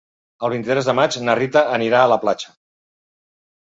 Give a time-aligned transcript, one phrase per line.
[0.47, 2.51] El vint-i-tres de maig na Rita anirà a la platja.